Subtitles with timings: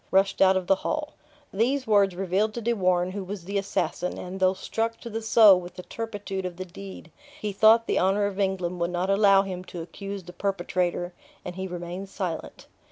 [0.09, 1.13] rushed out of the hall.
[1.53, 5.21] These words revealed to De Warenne who was the assassin; and though struck to the
[5.21, 9.11] soul with the turpitude of the deed, he thought the honor of England would not
[9.11, 11.13] allow him to accuse the perpetrator,
[11.45, 12.65] and he remained silent.